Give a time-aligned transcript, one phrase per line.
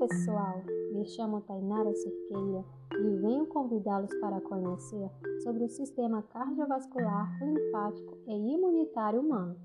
[0.00, 2.64] pessoal, me chamo Tainara Cerqueira
[2.94, 5.10] e venho convidá-los para conhecer
[5.42, 9.60] sobre o sistema cardiovascular, linfático e imunitário humano.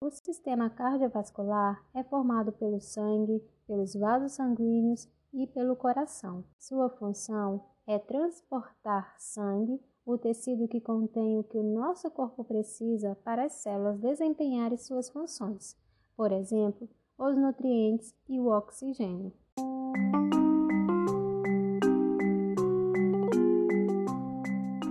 [0.00, 6.44] O sistema cardiovascular é formado pelo sangue, pelos vasos sanguíneos e pelo coração.
[6.58, 13.16] Sua função é transportar sangue, o tecido que contém o que o nosso corpo precisa
[13.24, 15.80] para as células desempenharem suas funções
[16.22, 19.32] por exemplo, os nutrientes e o oxigênio.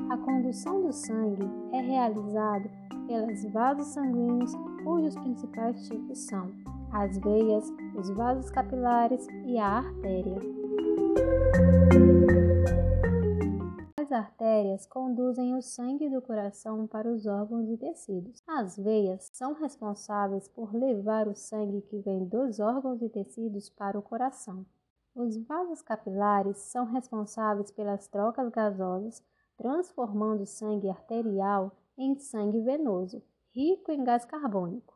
[0.09, 2.69] A condução do sangue é realizada
[3.07, 4.51] pelos vasos sanguíneos,
[4.83, 6.51] cujos principais tipos são
[6.91, 7.63] as veias,
[7.95, 10.41] os vasos capilares e a artéria.
[14.11, 18.43] As artérias conduzem o sangue do coração para os órgãos e tecidos.
[18.45, 23.97] As veias são responsáveis por levar o sangue que vem dos órgãos e tecidos para
[23.97, 24.65] o coração.
[25.15, 29.23] Os vasos capilares são responsáveis pelas trocas gasosas,
[29.55, 33.23] transformando o sangue arterial em sangue venoso,
[33.55, 34.93] rico em gás carbônico.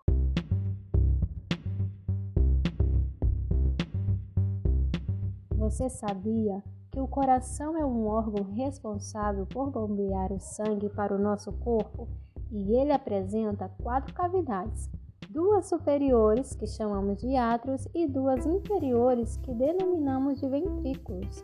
[5.57, 6.61] Você sabia
[6.95, 12.07] que o coração é um órgão responsável por bombear o sangue para o nosso corpo
[12.49, 14.89] e ele apresenta quatro cavidades,
[15.29, 21.43] duas superiores, que chamamos de átrios, e duas inferiores, que denominamos de ventrículos.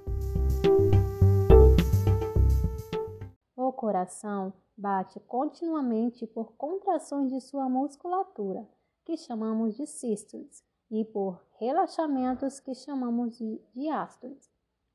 [3.54, 8.66] O coração bate continuamente por contrações de sua musculatura,
[9.04, 14.50] que chamamos de sístoles, e por relaxamentos, que chamamos de diástoles.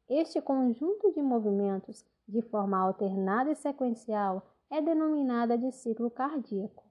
[0.08, 4.40] Este conjunto de movimentos, de forma alternada e sequencial,
[4.70, 6.84] é denominada de ciclo cardíaco.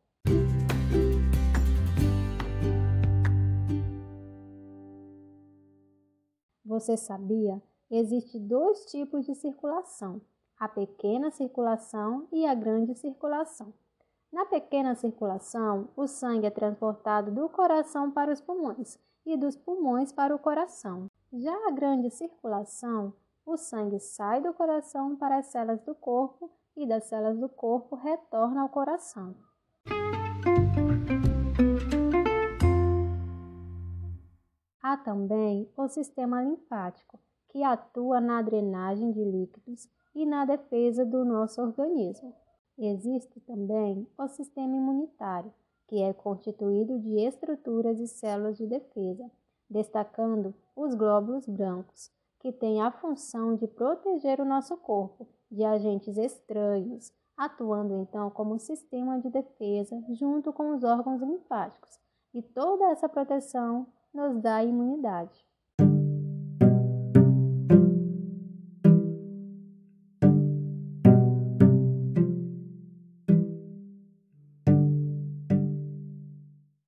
[6.65, 7.63] Você sabia?
[7.89, 10.19] Existem dois tipos de circulação:
[10.59, 13.73] a pequena circulação e a grande circulação.
[14.29, 20.11] Na pequena circulação, o sangue é transportado do coração para os pulmões e dos pulmões
[20.11, 21.09] para o coração.
[21.33, 23.11] Já a grande circulação,
[23.45, 27.95] o sangue sai do coração para as células do corpo e das células do corpo
[27.95, 29.35] retorna ao coração.
[34.81, 37.19] Há também o sistema linfático,
[37.49, 42.35] que atua na drenagem de líquidos e na defesa do nosso organismo.
[42.77, 45.51] Existe também o sistema imunitário,
[45.87, 49.29] que é constituído de estruturas e células de defesa
[49.69, 56.17] destacando os glóbulos brancos, que têm a função de proteger o nosso corpo de agentes
[56.17, 61.99] estranhos, atuando então como sistema de defesa junto com os órgãos linfáticos.
[62.33, 65.45] E toda essa proteção nos dá imunidade.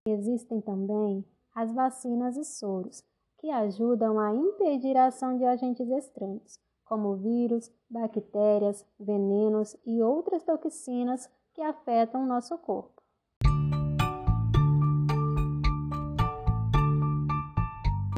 [0.05, 1.25] Existem também
[1.57, 3.03] as vacinas e soros,
[3.39, 10.43] que ajudam a impedir a ação de agentes estranhos, como vírus, bactérias, venenos e outras
[10.43, 13.01] toxinas que afetam o nosso corpo.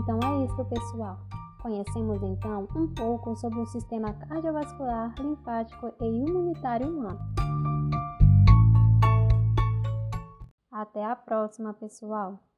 [0.02, 1.18] Então é isso, pessoal.
[1.62, 7.20] Conhecemos então um pouco sobre o sistema cardiovascular, linfático e imunitário humano.
[10.70, 12.49] Até a próxima, pessoal!